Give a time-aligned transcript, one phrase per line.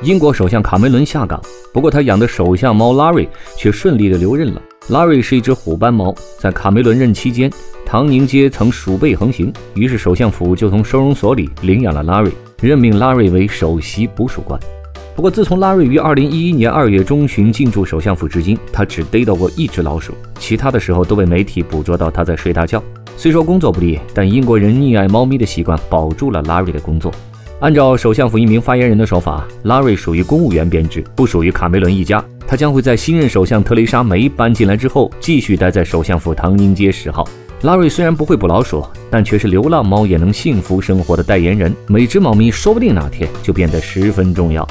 [0.00, 1.42] 英国首相卡梅伦下岗，
[1.72, 4.62] 不过他养的首相猫拉瑞却顺利的留任了。
[4.90, 7.50] 拉瑞是一只虎斑猫，在卡梅伦任期间，
[7.84, 12.30] 唐宁街曾鼠辈横行，于是首相府就从收容所里领养了拉瑞，
[12.60, 14.58] 任命拉瑞为首席捕鼠官。
[15.16, 22.80] 不过，自从拉瑞于二零一一年二月中旬进驻首相府至今，他只逮到过一只老鼠，其他的时候都被媒体捕捉到他在睡大觉。
[23.16, 27.12] 虽说工作不利，但英国人溺爱猫咪的习惯保住了拉瑞的工作。
[27.60, 32.24] 按照首相府一名发言人的说法，拉瑞属于公务员编制，不属于卡梅伦一家。
[32.46, 37.28] 他将会在新任首相特蕾莎梅搬进来之后，继续待在首相府唐宁街十号。
[37.62, 41.74] 拉瑞虽然不会捕老鼠，但却是流浪猫也能幸福生活的代言人。
[41.88, 44.66] 每只猫咪说不定哪天就变得十分重要。